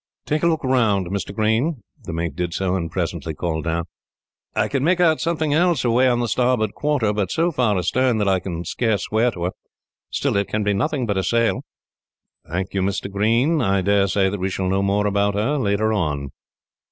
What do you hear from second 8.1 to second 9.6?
that I can scarce swear to her.